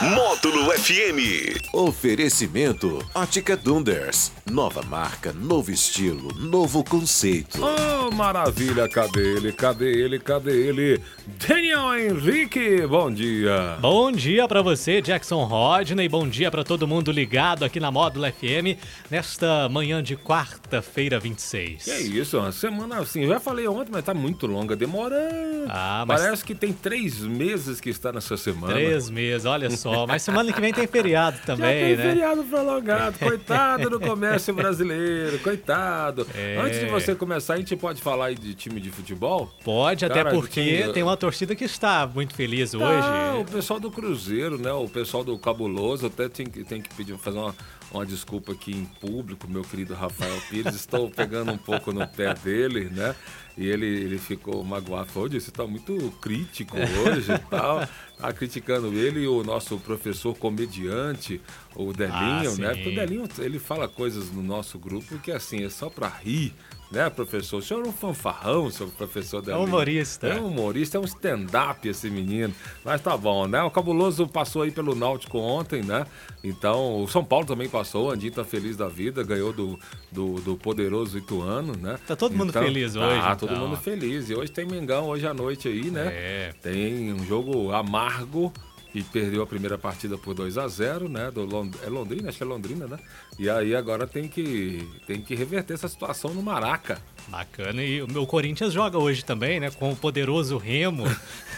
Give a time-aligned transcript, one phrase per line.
[0.00, 1.58] Módulo FM.
[1.72, 4.30] Oferecimento Ótica Dunders.
[4.50, 7.58] Nova marca, novo estilo, novo conceito.
[7.62, 8.88] Oh, maravilha!
[8.88, 9.52] Cadê ele?
[9.52, 10.18] Cadê ele?
[10.18, 11.00] Cadê ele?
[11.48, 13.78] Daniel Henrique, bom dia!
[13.80, 16.08] Bom dia pra você, Jackson Rodney.
[16.08, 18.78] Bom dia pra todo mundo ligado aqui na Módulo FM
[19.10, 21.84] nesta manhã de quarta-feira 26.
[21.84, 25.66] Que é isso, uma semana assim, eu já falei ontem, mas tá muito longa, demorando.
[25.68, 28.72] Ah, mas Parece que tem três meses que está nessa semana.
[28.74, 29.85] três meses, olha só.
[30.06, 32.02] Mas semana que vem tem feriado Já também, tem né?
[32.02, 36.26] feriado prolongado, coitado do comércio brasileiro, coitado.
[36.34, 36.56] É.
[36.60, 39.50] Antes de você começar, a gente pode falar aí de time de futebol?
[39.64, 43.40] Pode, até Cara, porque tem- tem uma torcida que está muito feliz Ah, hoje.
[43.40, 44.72] o pessoal do Cruzeiro, né?
[44.72, 47.54] O pessoal do Cabuloso, até tem, que- tem que pedir, fazer uma,
[47.92, 50.74] uma desculpa aqui em público, meu querido Rafael Pires.
[50.74, 53.14] Estou pegando um pouco no pé dele, né?
[53.56, 55.08] E ele, ele ficou magoado.
[55.10, 57.86] Falou, "Ô, você está muito crítico hoje e tal.
[58.18, 61.40] Tá criticando ele e o nosso professor comediante,
[61.74, 62.74] o Delinho, Ah, né?
[62.74, 66.52] Porque o Delinho, ele fala coisas no nosso grupo que, assim, é só para rir.
[66.90, 67.58] Né, professor?
[67.58, 69.64] O senhor é um fanfarrão, seu professor Delinho.
[69.64, 70.28] humorista.
[70.28, 72.54] É um humorista, é um stand-up esse menino.
[72.84, 73.60] Mas tá bom, né?
[73.62, 76.06] O Cabuloso passou aí pelo Náutico ontem, né?
[76.44, 79.78] Então, o São Paulo também passou, o Andinho tá feliz da vida, ganhou do,
[80.12, 81.98] do, do poderoso Ituano, né?
[82.06, 83.66] Tá todo mundo Então, feliz tá, hoje, todo então.
[83.68, 84.30] mundo feliz.
[84.30, 86.06] E hoje tem Mengão, hoje à noite aí, né?
[86.12, 86.54] É.
[86.62, 88.52] Tem um jogo amargo
[88.96, 91.30] e perdeu a primeira partida por 2 a 0 né?
[91.30, 91.76] Do Lond...
[91.84, 92.98] É Londrina, acho que é Londrina, né?
[93.38, 96.98] E aí agora tem que, tem que reverter essa situação no Maraca.
[97.28, 97.82] Bacana.
[97.82, 99.70] E o meu Corinthians joga hoje também, né?
[99.70, 101.04] Com o poderoso Remo.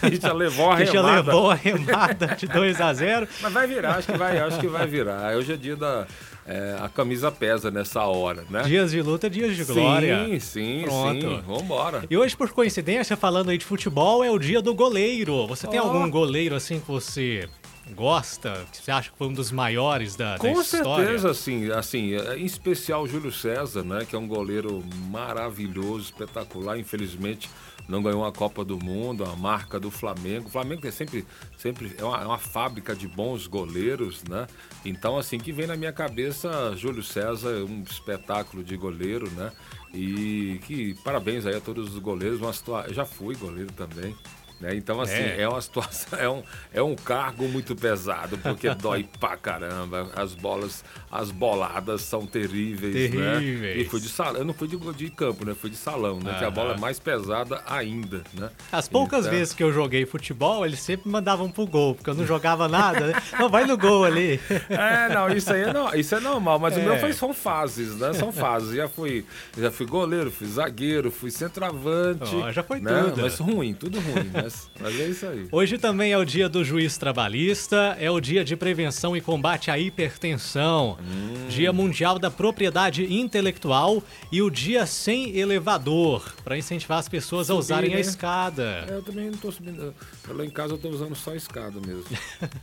[0.01, 1.15] A gente já levou a que já remada.
[1.15, 4.67] levou a remada de 2 a 0 Mas vai virar, acho que vai, acho que
[4.67, 5.37] vai virar.
[5.37, 6.05] Hoje é dia da.
[6.49, 8.63] É, a camisa pesa nessa hora, né?
[8.63, 10.25] Dias de luta, dias de glória.
[10.25, 11.21] Sim, sim, Pronto.
[11.21, 11.41] sim.
[11.45, 12.03] Vambora.
[12.09, 15.45] E hoje, por coincidência, falando aí de futebol, é o dia do goleiro.
[15.45, 17.47] Você tem algum goleiro assim que você
[17.95, 21.05] gosta, que você acha que foi um dos maiores da, da Com história?
[21.05, 24.05] certeza, assim, assim, em especial o Júlio César, né?
[24.05, 26.77] Que é um goleiro maravilhoso, espetacular.
[26.77, 27.49] Infelizmente,
[27.87, 30.47] não ganhou a Copa do Mundo, a marca do Flamengo.
[30.47, 31.25] O Flamengo é sempre,
[31.57, 34.45] sempre é uma, é uma fábrica de bons goleiros, né?
[34.85, 39.51] Então, assim, que vem na minha cabeça, Júlio César, um espetáculo de goleiro, né?
[39.91, 42.39] E que parabéns aí a todos os goleiros.
[42.39, 42.85] Uma situa...
[42.87, 44.15] Eu já fui goleiro também.
[44.59, 44.75] Né?
[44.75, 45.41] Então, assim, É.
[45.41, 45.47] é.
[45.47, 46.43] uma situação, é um,
[46.73, 50.09] é um cargo muito pesado, porque dói pra caramba.
[50.15, 53.61] As bolas, as boladas são terríveis, Terríveis.
[53.61, 53.77] né?
[53.77, 55.53] E fui de salão, eu não fui de, de campo, né?
[55.53, 56.35] Fui de salão, né?
[56.39, 58.49] Que a bola é mais pesada ainda, né?
[58.71, 62.15] As poucas Então- vezes que eu joguei futebol, eles sempre mandavam pro gol, porque eu
[62.15, 63.07] não jogava nada.
[63.07, 63.13] né?
[63.39, 64.39] Não, vai no gol ali.
[64.69, 66.83] É, não, isso aí é, no- isso é normal, mas o É.
[66.83, 68.11] meu foi, são fases, né?
[68.13, 68.75] São fases.
[68.75, 69.25] Já fui,
[69.57, 72.35] já fui goleiro, fui zagueiro, fui centroavante.
[72.35, 73.03] Ó, já foi né?
[73.03, 73.21] tudo.
[73.21, 75.47] Mas ruim, tudo ruim, mas, mas é isso aí.
[75.51, 79.69] Hoje também é o dia do juiz trabalhista, é o dia de prevenção e combate
[79.71, 81.47] à hipertensão, Hum.
[81.47, 84.01] dia mundial da propriedade intelectual
[84.31, 88.01] e o dia sem elevador, para incentivar as pessoas a Subir, usarem a né?
[88.01, 88.85] escada.
[88.89, 89.81] É, eu também não tô subindo.
[90.27, 92.05] eu- Lá em casa eu tô usando só escada mesmo.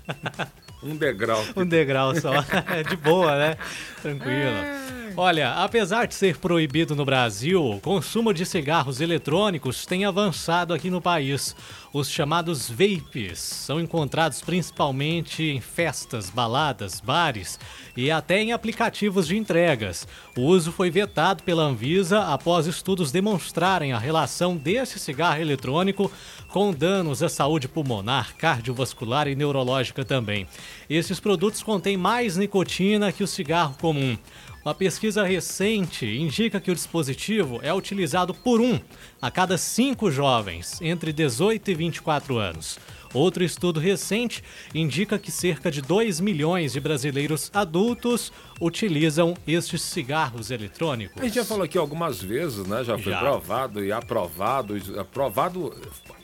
[0.83, 1.43] um degrau.
[1.57, 2.33] Um degrau só.
[2.89, 3.57] de boa, né?
[4.03, 5.06] Tranquilo.
[5.19, 10.91] Olha, apesar de ser proibido no Brasil, o consumo de cigarros eletrônicos tem avançado aqui
[10.91, 11.57] no país.
[11.91, 17.59] Os chamados vapes são encontrados principalmente em festas, baladas, bares
[17.97, 20.07] e até em aplicativos de entregas.
[20.37, 26.13] O uso foi vetado pela Anvisa após estudos demonstrarem a relação desse cigarro eletrônico
[26.49, 30.47] com danos à saúde pulmonar, cardiovascular e neurológica também.
[30.91, 34.19] Esses produtos contêm mais nicotina que o cigarro comum.
[34.67, 38.81] Uma pesquisa recente indica que o dispositivo é utilizado por um
[39.23, 42.77] a cada cinco jovens entre 18 e 24 anos.
[43.15, 44.43] Outro estudo recente
[44.75, 51.23] indica que cerca de 2 milhões de brasileiros adultos utilizam estes cigarros eletrônicos.
[51.23, 52.83] A gente já falou aqui algumas vezes, né?
[52.83, 53.21] Já foi Já.
[53.21, 55.77] provado e aprovado, aprovado,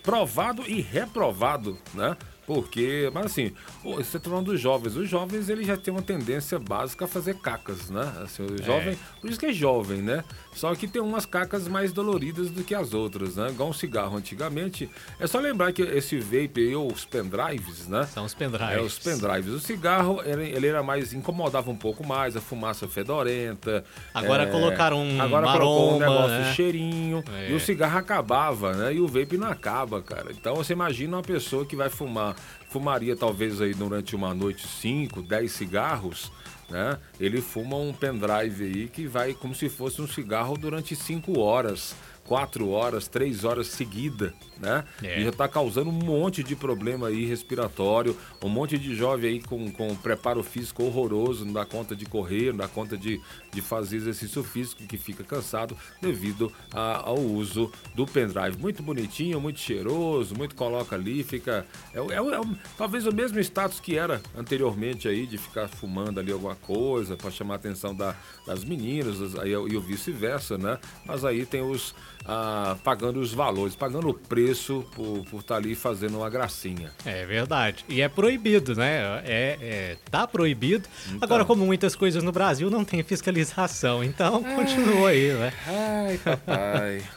[0.03, 2.17] provado e reprovado, né?
[2.53, 3.53] Porque, mas assim,
[3.83, 4.95] você tá falando dos jovens.
[4.95, 8.13] Os jovens, eles já têm uma tendência básica a fazer cacas, né?
[8.23, 10.23] Assim, o jovem, por isso que é jovem, né?
[10.55, 13.49] Só que tem umas cacas mais doloridas do que as outras, né?
[13.49, 14.91] Igual um cigarro antigamente.
[15.19, 18.07] É só lembrar que esse vape e os pendrives, né?
[18.13, 18.77] São os pendrives.
[18.77, 19.53] É, os pendrives.
[19.53, 23.83] O cigarro, ele, ele era mais, incomodava um pouco mais, a fumaça fedorenta.
[24.13, 26.53] Agora é, colocaram um Agora colocou um aroma, negócio né?
[26.55, 27.25] cheirinho.
[27.33, 27.51] É.
[27.51, 28.95] E o cigarro acabava, né?
[28.95, 30.33] E o vape não acaba, cara.
[30.33, 32.37] Então você imagina uma pessoa que vai fumar,
[32.69, 36.33] fumaria talvez aí durante uma noite 5, 10 cigarros.
[36.71, 36.99] né?
[37.21, 41.95] Ele fuma um pendrive aí que vai como se fosse um cigarro durante cinco horas
[42.25, 44.85] quatro horas, três horas seguida, né?
[45.03, 45.19] É.
[45.19, 49.41] E já está causando um monte de problema aí respiratório, um monte de jovem aí
[49.41, 53.21] com, com preparo físico horroroso, não dá conta de correr, não dá conta de,
[53.53, 58.57] de fazer exercício físico, que fica cansado devido a, ao uso do pendrive.
[58.57, 61.67] Muito bonitinho, muito cheiroso, muito coloca ali, fica.
[61.93, 62.41] É, é, é
[62.79, 67.31] talvez o mesmo status que era anteriormente aí, de ficar fumando ali alguma coisa para
[67.31, 68.15] chamar a atenção da,
[68.47, 70.79] das meninas aí, e o vice-versa, né?
[71.05, 75.57] Mas aí tem os ah, pagando os valores, pagando o preço por estar por tá
[75.57, 76.93] ali fazendo uma gracinha.
[77.05, 77.85] É verdade.
[77.89, 79.23] E é proibido, né?
[79.25, 80.89] É, é tá proibido.
[81.07, 81.19] Então.
[81.21, 84.03] Agora, como muitas coisas no Brasil, não tem fiscalização.
[84.05, 84.55] Então, Ai.
[84.55, 85.53] continua aí, né?
[85.67, 87.03] Ai, papai.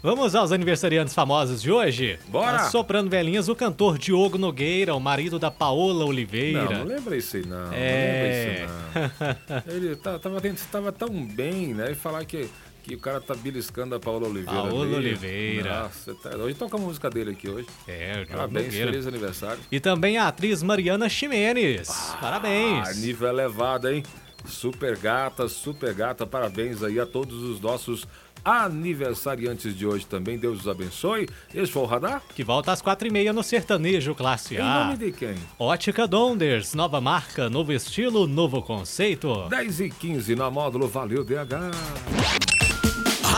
[0.00, 2.18] Vamos aos aniversariantes famosos de hoje?
[2.28, 2.70] Bora!
[2.70, 6.64] Soprando velhinhas, o cantor Diogo Nogueira, o marido da Paola Oliveira.
[6.64, 7.72] Não, não lembra isso aí, não.
[7.72, 8.66] É...
[8.66, 9.74] Não lembra isso, não.
[9.74, 10.40] Ele tava, tava,
[10.70, 11.90] tava tão bem, né?
[11.90, 12.48] E falar que
[12.88, 14.62] e o cara tá beliscando a Paola Oliveira.
[14.62, 14.96] Paola.
[14.96, 15.82] Oliveira.
[15.82, 16.36] Nossa, tá...
[16.36, 17.66] hoje toca a música dele aqui hoje.
[17.86, 18.90] É, Parabéns, Nogueira.
[18.90, 19.60] feliz aniversário.
[19.70, 21.88] E também a atriz Mariana Ximenes.
[21.90, 22.96] Ah, parabéns.
[22.98, 24.02] Nível elevado, hein?
[24.46, 26.26] Super gata, super gata.
[26.26, 28.06] Parabéns aí a todos os nossos
[28.44, 30.38] aniversariantes de hoje também.
[30.38, 31.28] Deus os abençoe.
[31.54, 32.22] Esse foi o Radar?
[32.34, 34.60] Que volta às quatro e meia no Sertanejo Classe A.
[34.60, 35.34] Em nome de quem?
[35.58, 36.72] Ótica Donders.
[36.72, 39.48] Nova marca, novo estilo, novo conceito.
[39.48, 40.88] 10 e 15 na módulo.
[40.88, 42.47] Valeu, DH.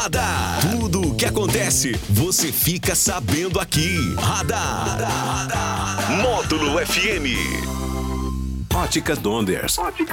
[0.02, 0.60] Radar.
[0.70, 3.98] Tudo o que acontece, você fica sabendo aqui.
[4.16, 4.98] Radar.
[4.98, 6.22] Radar.
[6.22, 7.36] Módulo FM.
[8.74, 9.76] Ótica Donders.
[9.76, 10.08] Ótica